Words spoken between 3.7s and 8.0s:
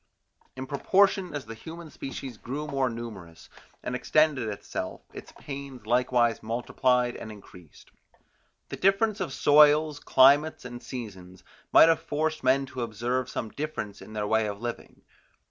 and extended itself, its pains likewise multiplied and increased.